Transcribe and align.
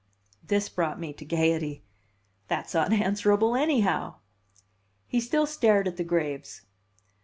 This 0.43 0.67
brought 0.67 0.99
me 0.99 1.13
to 1.13 1.23
gayety. 1.23 1.83
"That's 2.47 2.73
unanswerable, 2.73 3.55
anyhow!" 3.55 4.15
He 5.05 5.19
still 5.19 5.45
stared 5.45 5.87
at 5.87 5.97
the 5.97 6.03
graves. 6.03 6.63